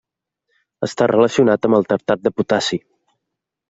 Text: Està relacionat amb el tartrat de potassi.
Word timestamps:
Està 0.87 1.09
relacionat 1.13 1.71
amb 1.71 1.81
el 1.81 1.89
tartrat 1.93 2.27
de 2.27 2.37
potassi. 2.39 2.85